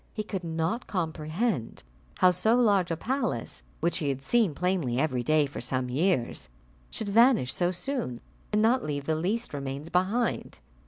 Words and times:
He 0.15 0.23
could 0.23 0.43
not 0.43 0.87
comprehend 0.87 1.83
how 2.17 2.31
so 2.31 2.55
large 2.55 2.89
a 2.89 2.97
palace 2.97 3.61
which 3.81 3.99
he 3.99 4.09
had 4.09 4.23
seen 4.23 4.55
plainly 4.55 4.97
every 4.97 5.21
day 5.21 5.45
for 5.45 5.61
some 5.61 5.89
years, 5.89 6.49
should 6.89 7.09
vanish 7.09 7.53
so 7.53 7.69
soon, 7.69 8.19
and 8.51 8.63
not 8.63 8.83
leave 8.83 9.05
the 9.05 9.13
least 9.15 9.53
remains 9.53 9.89
behind. 9.89 10.57